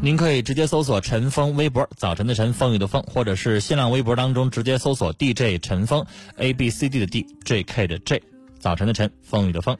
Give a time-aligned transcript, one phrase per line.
[0.00, 6.04] 您可以直接搜索陈峰微博，早晨的晨，风雨的风，或者是新浪微博当中直接搜索 DJ 陈峰
[6.36, 8.22] ，A B C D 的 D，J K 的 J，
[8.58, 9.76] 早晨的晨，风雨的风。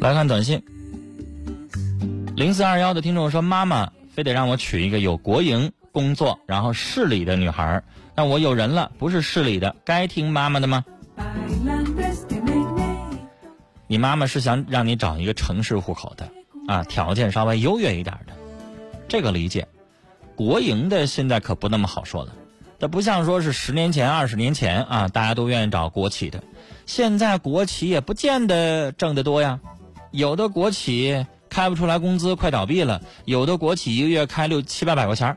[0.00, 0.62] 来看短信，
[2.36, 7.82] 零四二幺的听众说：“妈妈非得让我娶一个有国营工作，然后市里的女孩，
[8.14, 10.84] 那我有人了，不是市里的，该听妈妈的吗？”
[13.88, 16.28] 你妈妈是想让你找一个城市户口的。
[16.66, 18.32] 啊，条件稍微优越一点的，
[19.08, 19.66] 这个理解。
[20.34, 22.32] 国营的现在可不那么好说了，
[22.78, 26.42] 它不像说是十年前、二十年前啊，大家都愿意找国企的。
[26.84, 29.58] 现在国企也不见得挣得多呀，
[30.10, 35.36] 有的国企开不出来工资，快倒闭了；有的国企一个月开六七八百块钱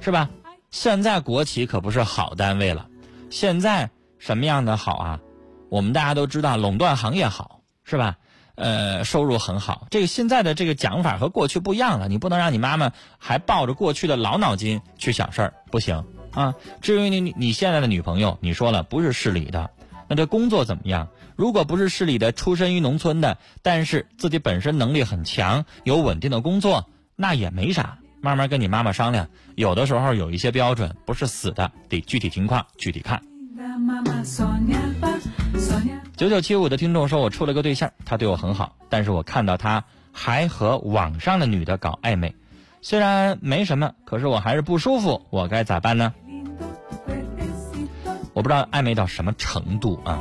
[0.00, 0.30] 是吧？
[0.70, 2.86] 现在国企可不是好单位了。
[3.30, 5.20] 现在什么样的好啊？
[5.68, 8.16] 我们大家都知道，垄断行业好，是吧？
[8.56, 9.86] 呃，收入很好。
[9.90, 12.08] 这个现在的这个讲法和过去不一样了。
[12.08, 16.54] 你不能让你妈妈还抱着过去的老脑筋去想事儿，不行啊。
[16.80, 19.70] 至于你你现在的女朋友，你说了不是市里的，
[20.08, 21.08] 那这工作怎么样？
[21.36, 27.98] 如果不是市里的，出身于农村的，但是自己本身能力很强，有稳定的工作，那也没啥。
[28.22, 29.28] 慢慢跟你妈妈商量。
[29.54, 33.22] 有的时候有一些标准不是死的，得具体情况具体看。
[36.16, 42.34] 九九七五的听众说：“我处了个对象，他对我很好，但是我看到他还和网上的女的搞暧昧，
[42.82, 46.12] 虽然没什么，可是我还是不舒服，我该咋办呢？
[48.34, 50.18] 我不知道暧昧到什么程度啊！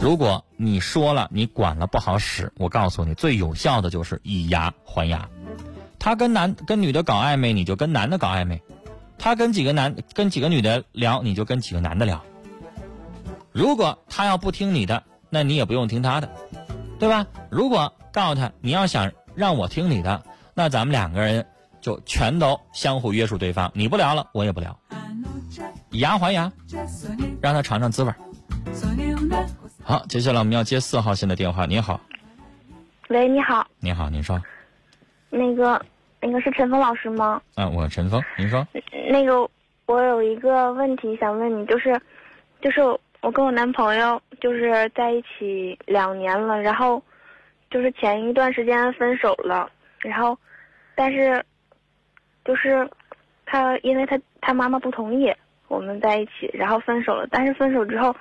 [0.00, 5.28] 如果你说了，你管了不好使，我告诉你，最有效的就是以牙还牙。
[5.98, 8.58] 他跟男跟女的搞暧昧，你就跟男的搞暧昧；
[9.18, 12.22] 他跟几个男跟几个女的聊，你就跟几个男的聊。”
[13.52, 16.30] 如果他要不听你的，那你也不用听他的，
[16.98, 17.26] 对吧？
[17.50, 20.22] 如果告诉他你要想让我听你的，
[20.54, 21.44] 那咱们两个人
[21.80, 24.78] 就全都相互约束对方，你不聊了，我也不聊，
[25.90, 26.52] 以牙还牙，
[27.40, 28.12] 让他尝尝滋味。
[29.82, 31.66] 好，接下来我们要接四号线的电话。
[31.66, 32.00] 你好，
[33.08, 34.40] 喂，你好，你好，您说，
[35.30, 35.84] 那个，
[36.20, 37.40] 那个是陈峰老师吗？
[37.56, 38.66] 嗯，我陈峰，您说，
[39.10, 39.50] 那个
[39.86, 42.00] 我有一个问题想问你，就是，
[42.60, 42.80] 就是。
[43.20, 47.02] 我跟我男朋友就是在一起两年了，然后
[47.68, 50.38] 就是前一段时间分手了，然后
[50.94, 51.44] 但是
[52.44, 52.88] 就是
[53.44, 55.34] 他因为他他妈妈不同意
[55.66, 57.26] 我们在一起，然后分手了。
[57.28, 58.14] 但是分手之后，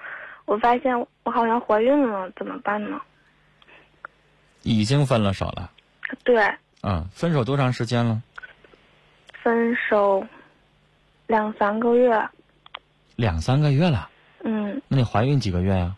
[0.45, 2.99] 我发现我好像怀孕了，怎么办呢？
[4.63, 5.69] 已经分了手了。
[6.23, 6.43] 对。
[6.81, 8.19] 嗯，分手多长时间了？
[9.43, 10.25] 分手
[11.27, 12.29] 两三个月。
[13.15, 14.09] 两三个月了。
[14.43, 15.95] 嗯，那你怀孕几个月呀？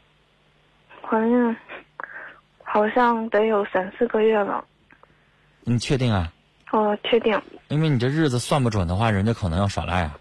[1.02, 1.56] 怀孕
[2.64, 4.64] 好像得有三四个月了。
[5.62, 6.32] 你确定啊？
[6.72, 7.40] 我确定。
[7.68, 10.18] 因为你这日子算不准的话，人家可能要耍赖啊。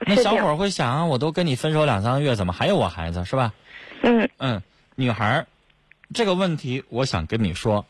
[0.00, 3.52] 那小伙会想啊，我都跟你分手两三个月，怎么还有我孩子是吧？
[4.02, 4.62] 嗯嗯，
[4.96, 5.46] 女孩，
[6.12, 7.86] 这个问题我想跟你说，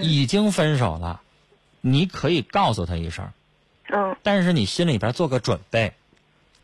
[0.00, 1.20] 已经分手了，
[1.80, 3.28] 你可以告诉他一声。
[4.24, 4.26] 嗯。
[4.26, 5.92] 但是你心里边做个准备，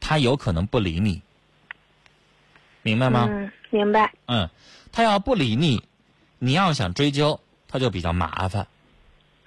[0.00, 1.22] 他有可能不理你。
[2.82, 3.28] 明白吗？
[3.31, 4.12] 嗯，明白。
[4.26, 4.48] 嗯，
[4.91, 5.84] 他要不理你，
[6.39, 8.66] 你要想追究，他就比较麻烦，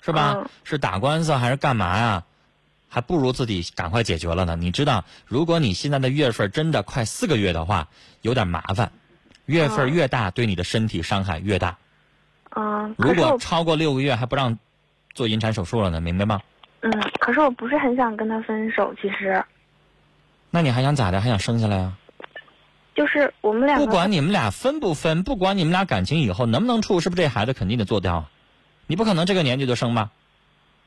[0.06, 0.48] 是吧？
[0.64, 2.24] 是打官司还是干嘛呀？
[2.88, 4.56] 还不如自己赶快解决了呢。
[4.56, 7.88] 你知道，如果你现在的月份真的快四个月的话，
[8.22, 8.92] 有点麻烦。
[9.48, 11.80] 月份越大，对你的身体伤害越大。
[12.56, 12.94] 嗯。
[12.98, 14.60] 如果超过六个月还不让
[15.16, 16.00] 做引产手术了呢？
[16.00, 16.42] 明白吗？
[16.84, 19.44] 嗯，可是我不是很想跟他分手，其实。
[20.50, 21.20] 那你还想咋的？
[21.22, 21.98] 还想生下来啊？
[22.94, 28.26] 就是我们俩不管你们俩分不分，不管你们俩感情以后能不能处，是不是这孩子肯定得做掉？
[28.86, 30.12] 你不可能这个年纪就生吧？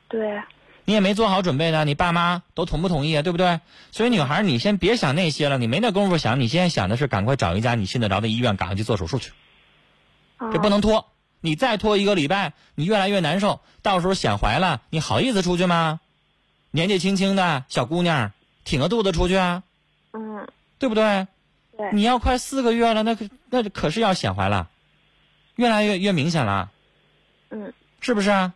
[0.09, 0.41] 对。
[0.85, 3.23] 你也没做好准备呢，你爸妈都同不同意啊？
[3.23, 3.59] 对不对？
[3.91, 9.33] 所以女孩，你先别想那些了，你没那功夫想，你现在想的是赶快找一家你信得着的医院，赶快去做手术去。
[10.53, 11.09] 这不能拖。
[11.41, 16.01] 你再拖一个礼拜，你越来越难受，到时候显怀了，你好意思出去吗？
[16.71, 18.33] 年纪轻轻的小姑娘，
[18.65, 19.63] 挺个肚子出去啊？
[20.13, 20.47] 嗯，
[20.79, 21.27] 对不对？
[21.77, 21.91] 对。
[21.93, 24.69] 你要快四个月了，那可那可是要显怀了，
[25.55, 26.71] 越来越越明显了。
[27.51, 27.73] 嗯。
[28.01, 28.55] 是不是啊？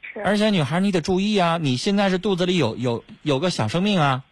[0.00, 0.20] 是。
[0.22, 4.24] 而且女孩你得注意啊，你现在是肚子里有有有个小生命啊。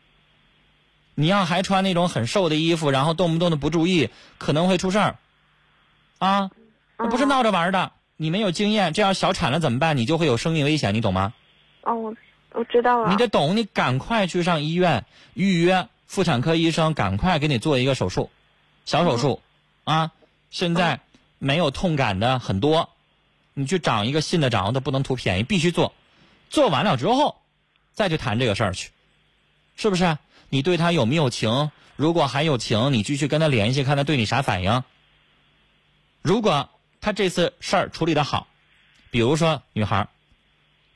[1.15, 4.09] 你要还穿那种很瘦的衣服，然后动不动的不注意，
[4.39, 5.17] 可能会出事儿。
[6.19, 6.51] 啊，
[6.99, 7.93] 那不是闹着玩的。
[8.21, 9.97] 你没有经验，这样小产了怎么办？
[9.97, 11.33] 你就会有生命危险，你懂吗？
[11.83, 12.15] 哦，我
[12.53, 13.11] 我知道了。
[13.11, 15.05] 你得懂，你赶快去上医院
[15.35, 18.29] 预约妇产科医生，赶快给你做一个手术，
[18.85, 19.41] 小手术，
[19.85, 20.11] 啊，
[20.51, 20.99] 现在
[21.39, 22.91] 没有痛感的很多，
[23.55, 25.95] 你去找一个信得着的，不能图便宜，必须做，
[26.51, 27.37] 做完了之后，
[27.93, 28.91] 再去谈这个事儿去，
[29.77, 30.19] 是不是？
[30.49, 31.71] 你对他有没有情？
[31.95, 34.83] 如果还有情，你继续跟他联系，看他对你啥反应。
[36.21, 36.69] 如果。
[37.01, 38.49] 他这次事儿处理的好，
[39.11, 40.09] 比如说女孩，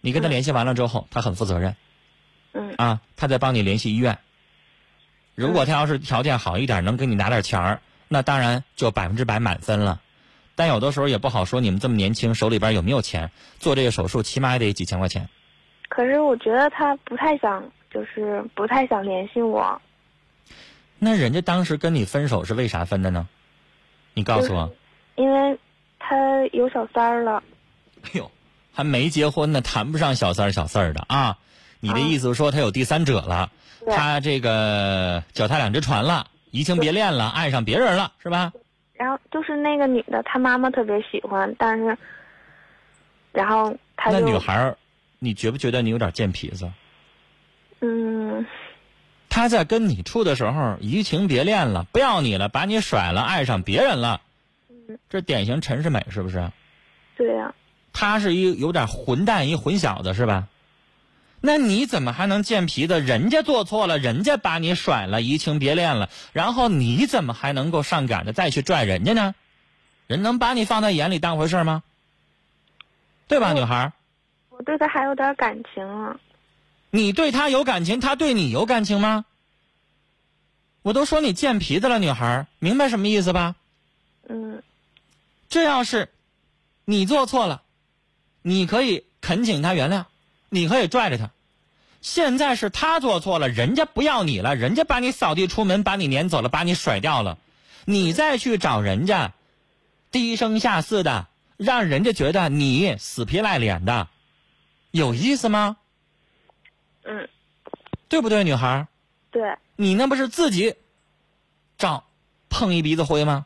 [0.01, 1.77] 你跟他联系完了之后，他很负责任，
[2.53, 4.19] 嗯啊，他在帮你联系医院。
[5.35, 10.01] 如果他要是条件好一点，能给你拿点钱儿，那当然就百分之百满分了。
[10.55, 15.29] 但有的时候也不好说，你们这么年轻，手里边有没有钱做这个手术，起码也得几千块钱。
[15.89, 19.81] 可是我觉得他不太想，就是不太想联系我。
[20.99, 23.29] 那人家当时跟你分手是为啥分的呢？
[24.15, 24.75] 你告诉我。
[25.15, 25.59] 因为。
[26.05, 27.43] 他有小三儿了，
[28.03, 28.31] 哎呦，
[28.73, 31.39] 还没结婚呢，谈不上小三儿小四儿的啊！
[31.81, 33.51] 你的意思是说他有第三者了，
[33.87, 38.53] 他这个脚踏两只船了，移情别恋了，爱上别人了，是吧？
[38.95, 41.97] 然后就是那个女的，她妈妈特别喜欢，但是，
[43.33, 44.77] 然后他那女孩儿，
[45.19, 46.71] 你觉不觉得你有点贱皮子？
[47.81, 48.45] 嗯。
[49.29, 54.21] 他在跟你处的时候移情别恋了，不要你了，把你甩了，爱上别人了。
[55.09, 56.51] 这典型陈世美是不是？
[57.17, 57.55] 对呀。
[57.93, 60.49] 他是一有点混蛋，一混小子是吧？
[61.43, 63.01] 那你怎么还能贱皮子？
[63.01, 69.35] 人家做错了，人家把你甩了，移情别恋了，然后你怎么还能够上赶着再去拽人家呢？
[70.07, 71.83] 人能把你放在眼里当回事吗？
[73.29, 73.93] 对吧，女孩？
[74.51, 76.17] 我对他还有点感情啊。
[76.91, 79.25] 你对他有感情，他对你有感情吗？
[80.83, 83.57] 我都说你贱皮子了，女孩，明白什么意思吧？
[84.29, 84.63] 嗯。
[85.53, 86.09] 这要是
[86.87, 87.61] 你做错了，
[88.41, 90.07] 你可以恳请他原谅，
[90.49, 91.31] 你可以拽着他。
[92.01, 97.37] 现在是他做错了，人家不要你了，人家把你扫地出门，把你撵走了，把你甩掉了，
[97.85, 99.35] 你再去找人家，
[100.11, 101.27] 低声下气的，
[101.59, 104.09] 让人家觉得你死皮赖脸的，
[104.91, 105.77] 有意思吗？
[107.03, 107.29] 嗯，
[108.09, 108.89] 对不对，女孩？
[109.31, 109.59] 对。
[109.77, 110.77] 你那不是自己
[111.77, 112.05] 找
[112.49, 113.45] 碰一鼻子灰吗？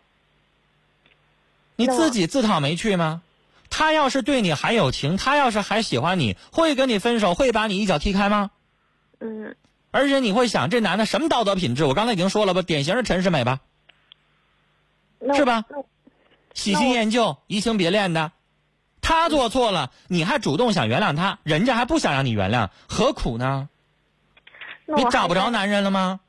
[1.77, 3.23] 你自己自讨没趣吗？
[3.69, 8.51] 他要是对你还有情，他要是还喜欢你，会跟你分手，会把你一脚踢开吗？
[9.21, 9.55] 嗯。
[9.91, 11.85] 而且你会想，这男的什么道德品质？
[11.85, 13.61] 我刚才已经说了吧，典型的陈世美吧，
[15.35, 15.65] 是吧？
[16.53, 18.33] 喜新厌旧、移情别恋的，
[19.01, 23.69] 他做错了，你还主动想原谅他，人家还不想让你原谅，何苦呢？
[24.85, 26.21] 你找不着男人了吗？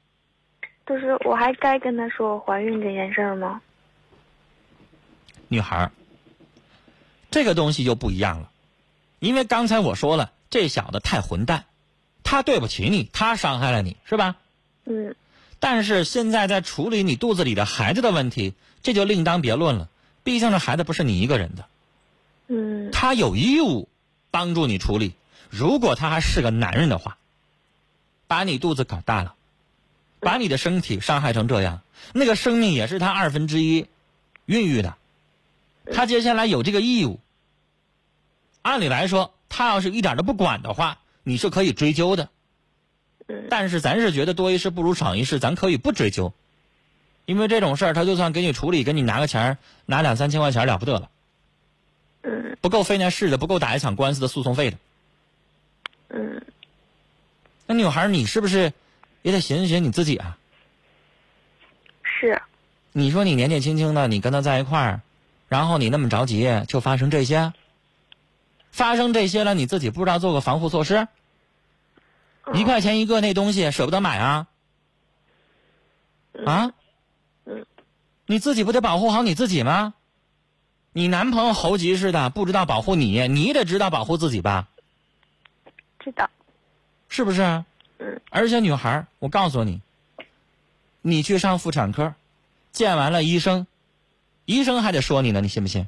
[0.85, 3.61] 就是我还该跟他说我怀孕这件事吗？
[5.47, 5.91] 女孩
[7.29, 8.51] 这个东西就不一样了，
[9.19, 11.65] 因为刚才我说了，这小子太混蛋，
[12.23, 14.35] 他对不起你，他伤害了你，是吧？
[14.85, 15.15] 嗯。
[15.59, 19.89] 但是现在在处理你肚子里的孩子的问题，这就另当别论了。
[20.23, 21.65] 毕竟这孩子不是你一个人的。
[22.47, 22.91] 嗯。
[22.91, 23.89] 他有义务
[24.31, 25.13] 帮助你处理。
[25.49, 27.17] 如果他还是个男人的话，
[28.27, 29.35] 把你肚子搞大了，
[30.19, 31.81] 把你的身体伤害成这样，
[32.13, 33.87] 那个生命也是他二分之一
[34.45, 34.95] 孕育的。
[35.93, 37.19] 他接下来有这个义务。
[38.61, 42.29] 按理来说，他要是一点都不管的话，你是可以追究的。
[43.49, 46.33] 但是咱是觉得多一事不如少一事，咱可以不追究，
[47.25, 51.09] 因为这种事儿他就算给你处理，给你拿个钱拿两三千块钱了不得了。
[52.23, 52.57] 嗯。
[52.61, 54.77] 不够费那事的，不够打一场官司的诉讼费的。
[56.09, 56.41] 嗯。
[57.65, 58.73] 那女孩，你是不是
[59.21, 60.37] 也得寻思寻思你自己啊？
[62.03, 62.41] 是。
[62.91, 65.01] 你说你年纪轻轻的，你跟他在一块儿。
[65.47, 67.53] 然后你那么着急，就发生这些，
[68.71, 71.07] 发生这些了，你自己不知道做个防护措施？
[72.53, 74.47] 一块钱一个那东西舍不得买啊？
[76.45, 76.71] 啊？
[78.25, 79.93] 你自己不得保护好你自己吗？
[80.91, 84.67] 你男朋友猴急似的，不知道保护你，你得知道保护自己吧？
[85.99, 86.29] 知道。
[87.07, 87.41] 是不是？
[87.99, 88.21] 嗯。
[88.29, 89.81] 而且女孩，我告诉你，
[91.01, 92.15] 你去上妇产科，
[92.71, 93.65] 见完了医生。
[94.47, 95.87] 医生还得说你呢，你信不信？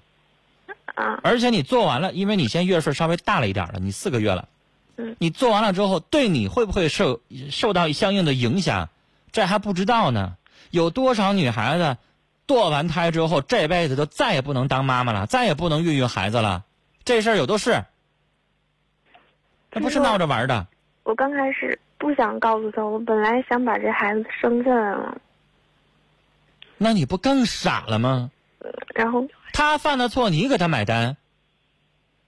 [0.96, 4.50] 啊而且你做完了，因为你现在月份稍微大了一点了，你四个月了，
[4.98, 8.90] 嗯你做完了之后，对你会不会受受到相应的影响，
[9.32, 10.36] 这还不知道呢。
[10.72, 11.98] 有多少女孩子
[12.46, 16.66] 堕完胎之后，这辈子就再也不能当妈妈了，再也不能孕育孩子了，
[17.06, 17.86] 这事儿有的是，
[19.72, 20.68] 这不是闹着玩的。
[21.04, 25.18] 我刚开始不想告诉他，我本来想把这孩子生下来了，
[26.78, 28.30] 那你不更傻了吗？
[28.94, 31.18] 然后他犯的错，你给他买单。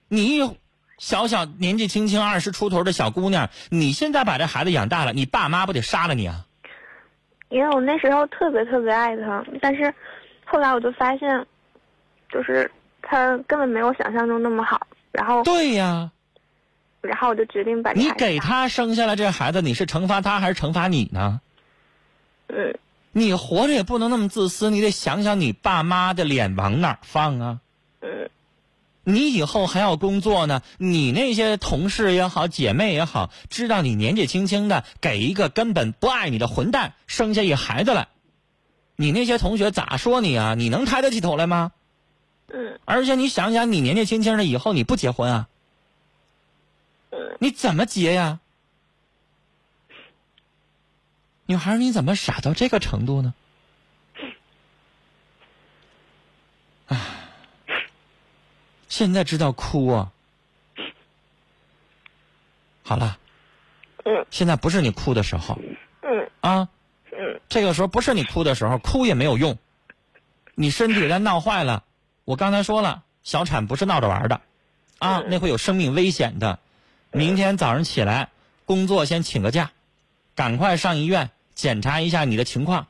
[0.08, 0.58] 你
[0.98, 6.46] 小小年纪轻轻二十出头的小姑娘，你现在把这孩子养大了，你爸妈不得杀了你啊？
[7.48, 9.92] 因为我那时候特别特别爱他，但是
[10.44, 11.46] 后来我就发现，
[12.30, 12.70] 就是
[13.02, 16.10] 他根本没有想象中那么好，然后对呀，
[17.02, 21.40] 然后我就决定把这你给他生下来这孩子，你是惩罚他还是惩罚你呢？
[22.48, 22.74] 嗯
[23.12, 27.60] 你活着也不能那么自私，你得想想你爸妈的脸往哪儿放啊？
[28.00, 28.30] 嗯
[29.04, 38.06] 你以后还要工作呢，你那些同事也好，姐妹也好，知道你年纪轻轻的给一个根本不爱你的混蛋生下一孩子来，
[38.94, 40.54] 你那些同学咋说你啊？
[40.54, 41.72] 你能抬得起头来吗？
[42.54, 45.48] 嗯而且你想想，你年纪轻轻的，以后你不结婚啊？
[47.10, 48.38] 嗯你怎么结呀？
[51.46, 53.34] 女孩，你怎么傻到这个程度呢？
[56.86, 56.98] 唉，
[58.88, 60.12] 现在知道哭啊？
[62.84, 63.18] 好了，
[64.04, 65.58] 嗯现在不是你哭的时候
[66.02, 66.68] 嗯啊！
[67.12, 69.56] 嗯这个时候不是你哭的时候，哭也没有用。
[70.54, 71.84] 你身体在闹坏了，
[72.24, 74.40] 我刚才说了，小产不是闹着玩的，
[74.98, 76.58] 啊，嗯那会有生命危险的。
[77.10, 78.30] 明天早上起来，
[78.64, 79.70] 工作先请个假，
[80.34, 82.86] 赶快上医院检查一下你的情况，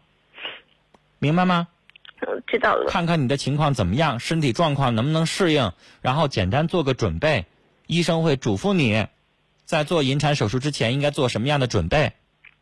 [1.19, 1.69] 明白吗？
[2.21, 2.87] 嗯，知道了。
[2.89, 7.47] 看看你的情况怎么样，身体状况能不能适应，然后简单做个准备。
[7.89, 9.09] 医生会嘱咐你，
[9.65, 12.13] 在做引产手术之前应该做什么样的准备，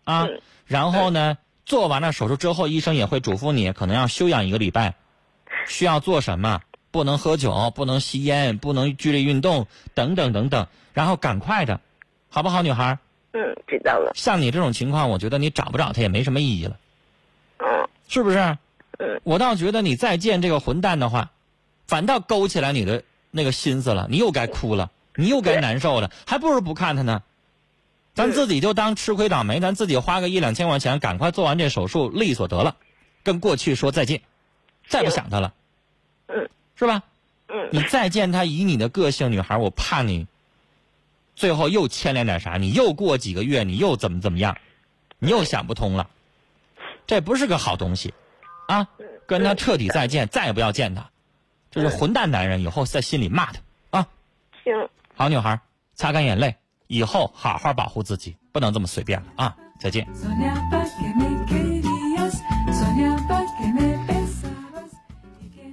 [0.05, 4.95] 啊嗯，然后呢，做完了手术之后，医生也会嘱咐你，可能要休养一个礼拜，
[5.67, 11.81] 需要做什么，不能喝酒，不能吸烟，不能剧烈运动，等等等等，然后赶快的，
[12.31, 12.99] 好不好，女孩儿？
[13.33, 14.13] 嗯，知道了。
[14.15, 16.79] 像你这种情况，我觉得你找不找他也没什么意义了，
[17.59, 18.39] 嗯是不是？
[18.99, 21.31] 嗯我倒觉得你再见这个混蛋的话，
[21.87, 27.23] 反倒勾起来你的那个心思了，你又该哭了，你又该难受了，还不如不看他呢。
[28.13, 32.77] 咱自己就当吃亏倒霉，咱自己花个一两千块钱，赶快做完这手术，利索得了，
[33.23, 34.21] 跟过去说再见，
[34.89, 35.55] 再不想他了，
[36.27, 37.05] 嗯是吧？
[37.49, 40.27] 嗯你再见他，以你的个性，女孩，我怕你
[41.41, 44.59] 最后又牵连点啥，你又过几个月，你又怎么怎么样，
[45.19, 46.11] 你又想不通了，
[47.07, 48.13] 这不是个好东西，
[48.69, 48.87] 啊，
[49.27, 51.09] 跟他彻底再见，再也不要见他，
[51.71, 54.07] 这是混蛋男人，以后在心里骂他啊。
[54.65, 54.75] 行，
[55.17, 55.59] 好女孩，
[55.95, 56.55] 擦干眼泪，
[56.89, 59.57] 以后好好保护自己，不能这么随便了啊！
[59.81, 60.07] 再见。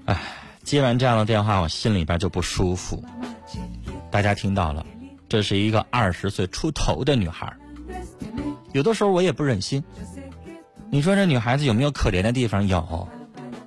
[0.06, 0.18] 哎
[0.64, 3.04] 接完这样的电话，我心里边就不舒服。
[4.10, 4.86] 大家听到了，
[5.30, 7.56] 这是一个二十岁出头的女孩。
[8.74, 9.84] 有的时候我也不忍心。
[10.90, 12.68] 你说这女孩子有没有可怜的地方？
[12.68, 13.08] 有，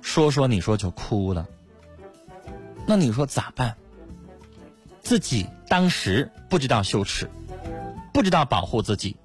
[0.01, 1.45] 说说你说就哭了。
[2.87, 3.75] 那你说咋办？
[5.01, 7.29] 自己当时不知道羞耻，
[8.13, 9.17] 不知道保护自己，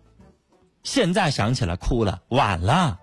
[0.82, 3.00] 现在想起来哭了，晚了。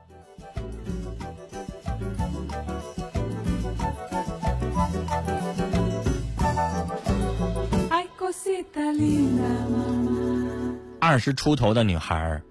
[11.00, 12.42] 二十出头的女孩，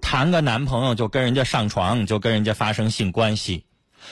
[0.00, 3.64] 谈个男朋友就跟人家上床，就跟人家发生性关系，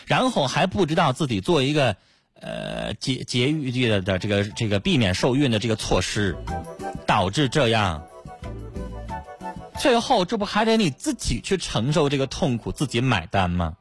[0.06, 1.96] 然后还不知道自己做一个
[2.40, 6.36] 呃节节育的的这个这个避免受孕的这个措施，
[7.06, 8.02] 导致这样，
[9.78, 13.76] 最后这不还得你自己去承受这个痛苦，自己买单吗？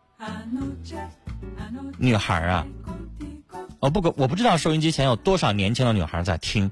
[1.98, 6.72] 女孩啊，contigo, 我不我不知道收音机前有多少年轻的女孩在听，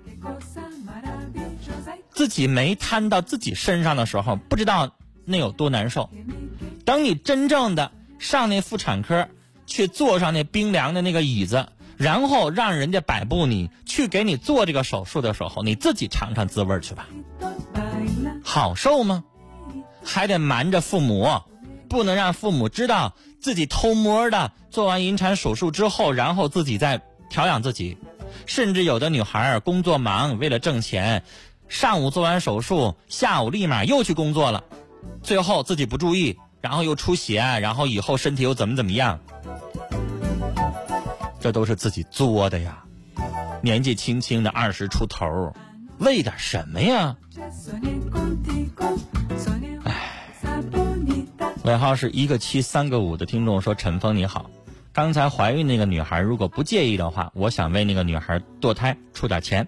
[2.18, 4.90] 自己没摊到自己身上的时候，不知道
[5.24, 6.10] 那有多难受。
[6.84, 9.30] 等你真正的上那妇产科，
[9.68, 17.08] 去坐上那冰凉的那个椅子，然后让人家摆布你，去给你做这个手术的时候，你自己尝尝滋味去吧。
[18.44, 19.24] 好受吗？
[20.04, 21.30] 还得瞒着父母，
[21.88, 27.96] 不能让父母知道自己偷摸的做完引产手术之后，然后自己再调养自己。
[28.46, 31.24] 甚至有的女孩儿工作忙，为了挣钱，
[31.70, 34.64] 上午做完手术，下午立马又去工作了，
[35.22, 39.20] 最后自己不注意，然后又出血，然后以后身体又怎么怎么样，
[41.40, 42.84] 这都是自己作的呀。
[43.62, 45.54] 年纪轻轻的二十出头，
[45.98, 48.98] 为点什么呀？Soñé contigo,
[49.38, 49.94] soñé una
[50.42, 51.52] cosa bonita.
[51.64, 54.50] 尾号是一个七三个五的听众说：“陈峰你好，
[54.94, 59.68] 刚才怀孕那个女孩，如果不介意的话，我想为那个女孩堕胎出点钱。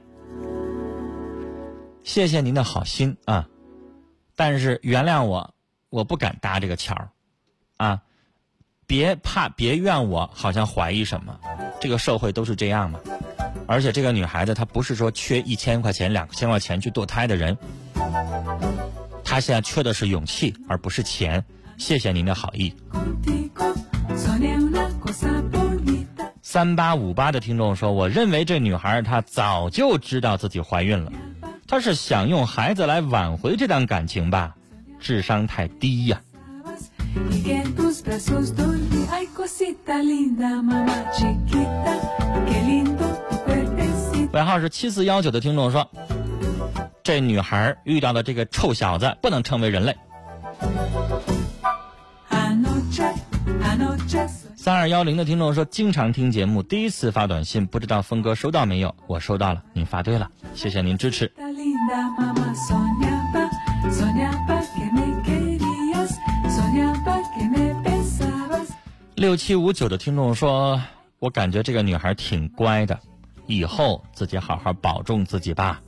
[2.03, 3.47] 谢谢您的好心啊，
[4.35, 5.53] 但是原谅我，
[5.89, 7.09] 我不敢搭这个桥儿
[7.77, 8.01] 啊。
[8.87, 11.39] 别怕，别怨我，好像怀疑什么，
[11.79, 12.99] 这个社会都是这样嘛。
[13.67, 17.55] 而且这个女孩子她不是说缺一千块钱、两千块钱去堕胎的人，
[19.23, 21.45] 她现在缺的是勇气，而不是钱。
[21.77, 22.73] 谢谢您的好意。
[26.41, 31.11] 三八五八的听众说：“我认为这女孩她早就知道自己怀孕了，
[31.69, 34.55] 他是想用孩子来挽回这段感情吧？
[34.99, 36.19] 智商太低呀！
[44.31, 45.87] 尾号是七四幺九的听众说，
[47.03, 49.95] 这女孩遇到的这个臭小子不能称为人类。
[54.61, 58.93] 三二幺零的听众说，经常听节目，第一次发短信，不知道峰哥收到没有？
[59.07, 61.31] 我收到了，您发对了，谢谢您支持。
[69.15, 70.81] 六七五九的听众说，
[71.19, 72.99] 我感觉这个女孩挺乖的，
[73.47, 75.81] 以后自己好好保重自己吧。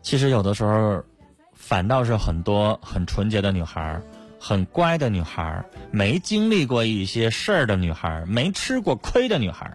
[0.00, 1.04] 其实有的时候，
[1.52, 4.00] 反倒是很多很纯洁的女孩
[4.44, 9.72] 很乖的女孩，没经历过一些事儿的女孩，没吃过亏的女孩，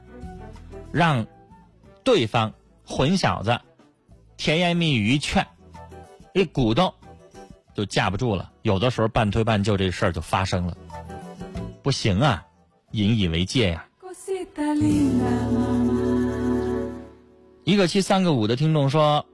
[0.91, 1.25] 让
[2.03, 2.53] 对方
[2.85, 3.57] 混小子
[4.35, 5.47] 甜言蜜语一劝，
[6.33, 6.93] 一鼓动，
[7.73, 8.51] 就架不住了。
[8.63, 10.75] 有的时候半推半就这事儿就发生了，
[11.81, 12.45] 不行啊，
[12.91, 13.85] 引以为戒呀、
[17.63, 19.25] 一个七三个五的听众说，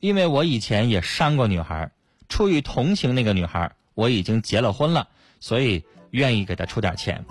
[0.00, 1.90] 因为我以前也伤过女孩，
[2.28, 5.08] 出于同情那个女孩，我已经结了婚了，
[5.40, 7.24] 所以愿意给她出点钱。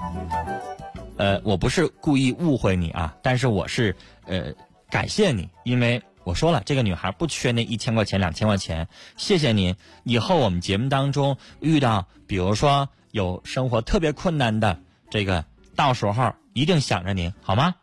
[1.15, 4.51] 呃，我不是故意误会你啊，但是我是呃
[4.89, 9.75] 感谢你，因为我说了，这个女孩不缺那一千块钱、两千块钱，谢谢您。
[10.03, 17.75] 以后我们节目当中遇到，比如说有生活特别困难的，这个到时候一定想着您，好吗？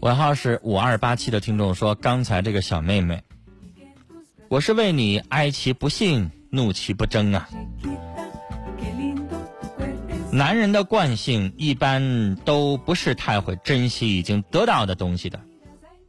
[0.00, 3.22] 尾号是五二八七的听众说：“刚才这个小妹妹，
[4.48, 7.46] 我是为你哀其不幸，怒其不争啊！
[10.32, 15.38] 男人的惯性一般都不是太会珍惜已经得到的东西的，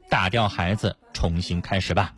[0.09, 2.13] 打掉孩子，重新开始吧。”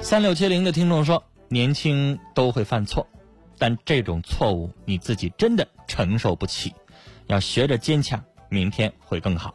[0.00, 3.04] 三六七零的听众说：“年轻都会犯错，
[3.58, 6.72] 但这种错误你自己真的承受不起，
[7.26, 9.52] 要学着坚强，明天会更好。”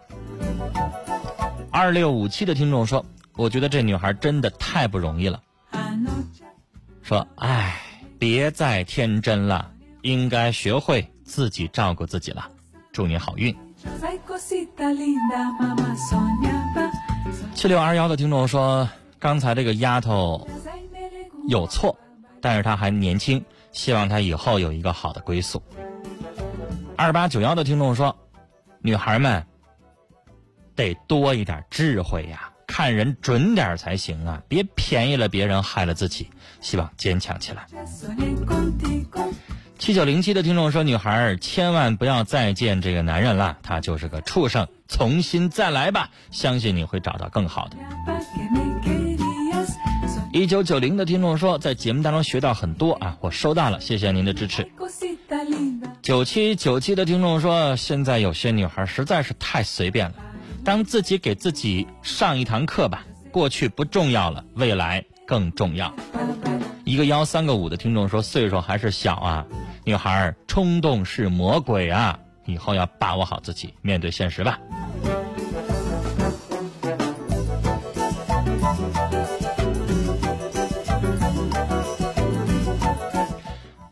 [1.71, 3.05] 二六五七的听众说
[3.35, 5.41] ：“我觉得这女孩真的太不容易了。”
[7.01, 7.81] 说：“哎，
[8.19, 12.49] 别再天真了，应该学会自己照顾自己了。
[12.91, 13.55] 祝你好运。
[17.55, 20.45] 七六二幺的听众说，刚才这个丫头
[21.47, 21.97] 有错，
[22.41, 25.63] 但是她还年轻，希望她以后有一个好的归宿。
[26.97, 28.15] 二八九幺的听众说，
[28.81, 29.45] 女孩们
[30.81, 36.29] 得多一点智慧呀，看人准点儿才行啊，别便宜了别人，害了自己。
[36.59, 37.65] 希望坚强起来。
[39.79, 47.77] 七九零七的听众说：“女孩千万不要再见这个男人了，他就是个畜生，重新再来吧，相信你会找到更好的。”
[50.31, 54.69] 一九九零的听众说：“在节目当中学到很多啊，我收到了，谢谢您的支持。”
[56.03, 60.15] 九七九七的听众说：“现在有些女孩实在是太随便了，
[60.63, 65.93] 当自己给自己上一堂课吧，过去不重要了，未来更重要。”
[66.85, 69.45] 一个幺三个五的听众说：“岁数还是小啊，
[69.85, 74.59] 女孩儿冲动是魔鬼啊，以后要把握好自己，面对现实吧。”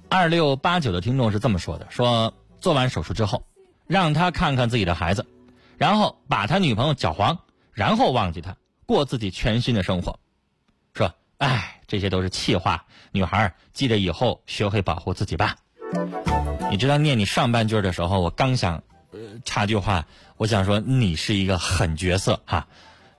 [0.10, 3.44] 二六八九的听众是这么说的：“说做完手术之后，
[3.88, 5.26] 让他看看自己的孩子，
[5.80, 7.40] 然后把他女朋友搅黄，
[7.72, 10.20] 然后忘记他，过自己全新的生活。
[10.94, 12.86] 说，哎，这些都是气话。
[13.14, 15.56] 女孩记得以后学会保护自己吧。
[16.70, 22.68] 你知道念你上半句的时候，我刚想，呃，插句话，我想说你是一个狠角色哈，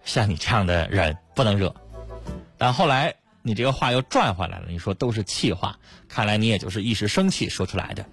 [0.05, 1.75] 像你这样的人不能惹。
[2.59, 5.79] 但后来你这个话又转回来了，你说都是气话，
[6.11, 8.05] 看来你也就是一时生气说出来的，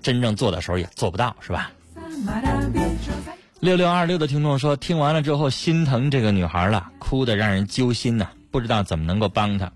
[0.00, 1.72] 真正做的时候也做不到，是吧？
[3.60, 9.72] 六六二六的听众说，听完了之后心疼这个女孩了，哭得让人揪心呐、不知道怎么能够帮她。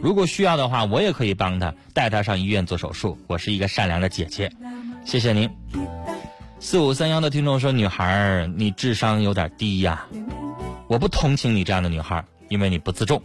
[0.00, 3.18] 如果需要的话，我也可以帮她，带她上医院做手术。
[3.26, 4.52] 我是一个善良的姐姐，
[5.04, 5.50] 谢谢您。
[6.60, 10.06] 四五三幺的听众说，女孩，你智商有点低呀，
[10.86, 13.20] 我不同情你这样的女孩，因为你不自重。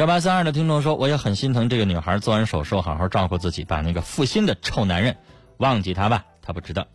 [0.00, 5.14] 幺八三二的听众说，我也很心疼这个女孩，做完手术好好照顾自己，把那个负心的臭男人
[5.58, 6.88] 忘记他吧，他不值得。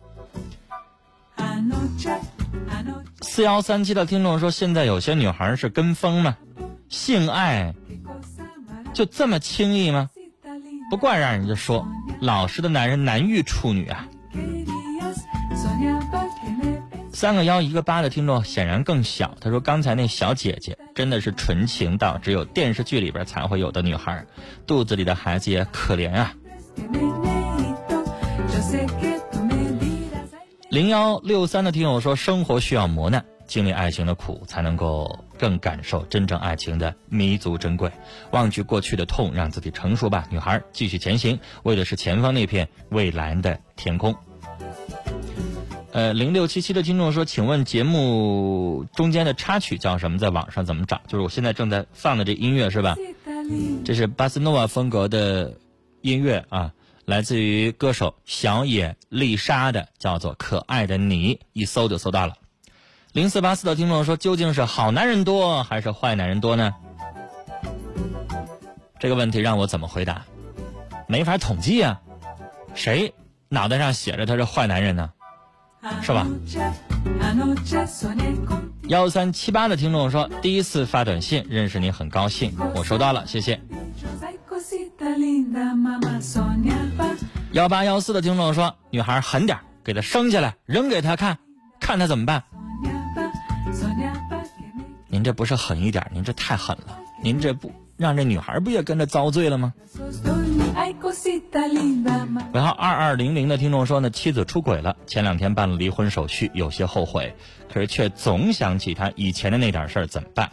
[3.20, 6.36] 四幺三七的听众说，现在有些女孩是跟风吗？
[6.88, 7.76] 性爱
[8.92, 10.10] 就这么轻易吗？
[10.90, 11.86] 不怪让人家说，
[12.18, 14.08] 老实的男人难遇处女啊。
[17.12, 24.24] 三个幺一个八的听众显然更小，他说刚才那小姐姐真的是纯情到只有电视剧里边才会有的女孩，
[24.66, 26.32] 肚子里的孩子也可怜啊。
[30.70, 37.92] 零幺六三的听友说，生活需要磨难，经历爱情的苦，才能够更感受真正爱情的弥足珍贵。
[38.30, 44.14] 忘记过去的痛，让自己成熟吧，女孩，继续前行，为的是前方那片蔚蓝的天空。
[45.96, 50.18] 呃，零六七七的听众说，请问节目中间的插曲叫什么？
[50.18, 51.00] 在网上怎么找？
[51.08, 52.96] 就是我现在正在放的这音乐是吧？
[53.82, 55.54] 这是巴斯诺瓦风格的
[56.02, 56.74] 音乐啊，
[57.06, 62.34] 来自于歌手小野丽莎的，叫做《可爱的你》，一搜就搜到了。
[63.14, 66.74] 零四八四的听众说，究竟是好男人多还是坏男人多呢？
[69.00, 70.26] 这个问题让我怎么回答？
[71.06, 72.02] 没法统计啊，
[72.74, 73.14] 谁
[73.48, 75.12] 脑袋上写着他是坏男人呢？
[76.02, 76.26] 是吧
[78.88, 83.60] 幺三七八的听众说，第一次发短信认识你很高兴，我收到了，谢谢。
[87.52, 91.38] 幺八幺四的听众说，女孩狠点，给她生下来，扔给她看，
[91.80, 92.42] 看她怎么办？
[95.08, 99.72] 您这不是狠一点，您这太狠了，您这不让这女孩不也跟着遭罪了吗？
[100.76, 100.84] Sos dormir.
[100.84, 102.42] Ay, cosita linda, mamá.
[102.52, 107.34] 尾号二二零零的听众说呢，妻子出轨了，前两天办了离婚手续，有些后悔，
[107.72, 110.50] 可是却总想起他以前的那点事儿，怎么办？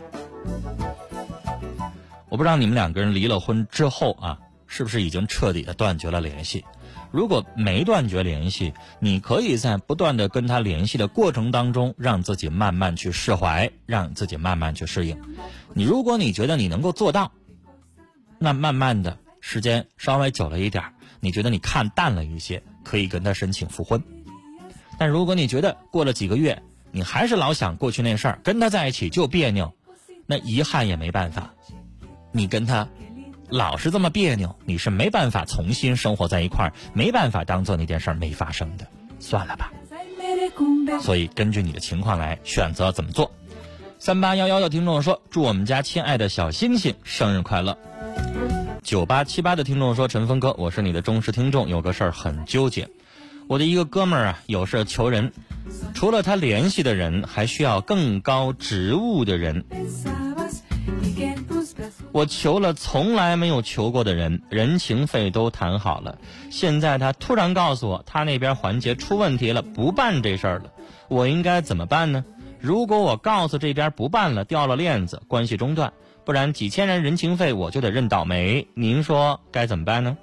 [2.30, 6.66] 我不知道你们两个人离了婚之后啊，是不是已经彻底的断绝了联系？
[7.12, 15.22] 如果没断绝联系，你可以在不断的跟他联系的过程当中，让自己慢慢去释怀，让自己慢慢去适应。
[15.76, 17.32] 你如果你觉得你能够做到，
[18.40, 24.02] 那慢慢的时间稍微久了一点儿，你觉得你看淡了一些，可以跟他申请复婚。
[24.98, 29.74] 但如果你觉得过了几个月，你还是老想过去那事儿，跟他在一起就别扭，
[30.28, 31.54] 那遗憾也没办法。
[32.32, 32.88] 你跟他
[33.50, 38.88] 老是这么别扭，你是没办法重新生活在一块儿，没办法当做那件事儿没发生的。
[39.20, 39.74] 算了吧。
[41.02, 43.30] 所以根据你的情况来选择怎么做。
[44.00, 47.78] 三八幺幺的听众说：“祝我们家亲爱的小星星生日快乐。”
[48.84, 52.90] 九八七八的听众说：“陈峰哥，我是你的忠实听众，有个事儿很纠结。
[53.48, 55.32] 我的一个哥们儿啊，有事求人，
[55.94, 59.64] 除了他联系的人，还需要更高职务的人。
[62.12, 66.18] 我求了从来没有求过的人，人情费都谈好了，
[66.52, 70.66] 现在他突然告诉我，他那边环节出问题了，不办这事儿了，
[71.08, 72.26] 我应该怎么办呢？
[72.60, 75.94] 如果我告诉这边不办了，掉了链子，关系中断，
[76.26, 80.18] 不然几千人人情费我就得认倒霉，您说该怎么办呢？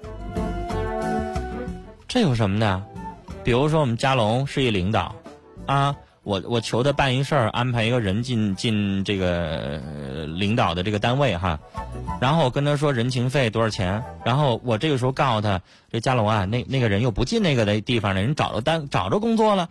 [2.07, 2.83] 这有什么的？
[3.43, 5.15] 比如说我们嘉龙是一领导，
[5.65, 9.81] 啊，我我求他办一事儿，安排一个人进进这个
[10.37, 11.59] 领导的这个单位哈，
[12.19, 15.61] 然后我跟他说人情费多少钱，然后我这个时候告诉他，
[15.91, 19.69] 这嘉龙啊，那那个人又不进那个的地方了，人找着单找着工作了，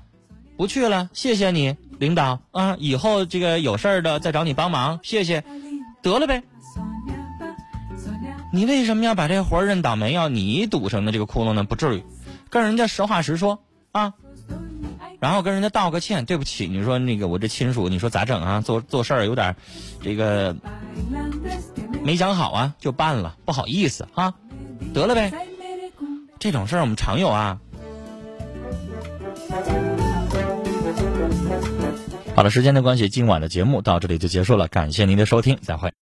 [0.57, 5.45] 不去了，谢谢你领导啊，以后这个有事儿的再找你帮忙，谢谢，
[6.03, 6.43] 得了呗。
[8.53, 11.63] 你为什么要把这活认倒霉，要你堵上的这个窟窿呢？
[11.63, 12.03] 不至于，
[12.49, 13.61] 跟人家实话实说
[13.93, 14.13] 啊，
[15.21, 18.61] 然后跟人家道个歉，对不起，你说那个我这亲属，你说咋整啊？
[18.61, 19.55] 做做事儿有点，
[20.03, 20.57] 这个
[22.03, 24.35] 没想好啊，就办了，不好意思啊，
[24.93, 25.31] 得了呗，
[26.41, 27.61] 这种事儿我们常有啊。
[32.41, 35.93] 好了，时间的关系，今晚的节目到这里就结束了，感谢您的收听，再会。